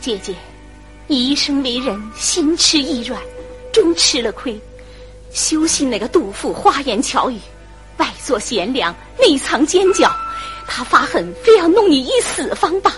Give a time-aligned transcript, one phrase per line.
[0.00, 0.34] 姐姐，
[1.06, 3.20] 你一生为人，心痴意软，
[3.72, 4.58] 终吃了亏。
[5.32, 7.38] 修信那个杜甫花言巧语，
[7.96, 10.10] 外做贤良，内藏奸狡。
[10.68, 12.92] 他发狠，非要弄你一死方罢。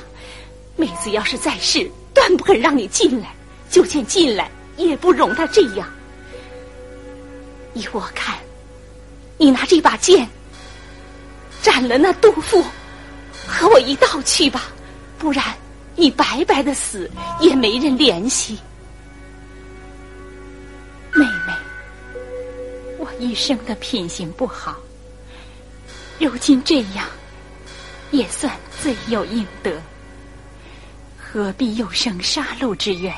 [0.77, 3.29] 妹子要是在世，断不肯让你进来；
[3.71, 5.89] 就见进来，也不容他这样。
[7.75, 8.37] 依我看，
[9.37, 10.29] 你拿这把剑
[11.63, 12.63] 斩了那杜甫，
[13.47, 14.71] 和我一道去吧，
[15.19, 15.45] 不然
[15.97, 18.59] 你白白的死，也没人怜惜。
[21.13, 21.53] 妹妹，
[22.99, 24.77] 我一生的品行不好，
[26.19, 27.05] 如今这样。
[28.11, 29.71] 也算罪有应得，
[31.19, 33.13] 何必又生杀戮之怨？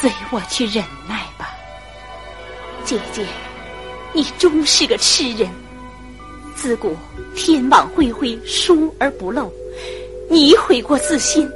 [0.00, 1.50] 随我去忍耐吧。
[2.84, 3.26] 姐姐，
[4.12, 5.50] 你终是个痴人。
[6.54, 6.96] 自古
[7.34, 9.52] 天网恢恢，疏而不漏。
[10.32, 11.46] 你悔过自新，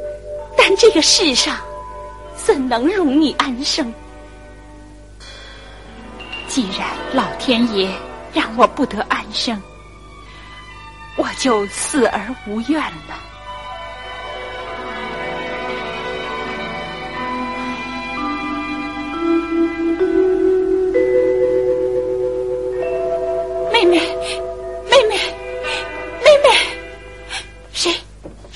[0.55, 1.57] 但这个世上
[2.37, 3.91] 怎能容你安生？
[6.47, 7.91] 既然老天爷
[8.35, 9.59] 让我不得安生。
[11.17, 13.19] 我就死而无怨了。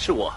[0.00, 0.32] 是我。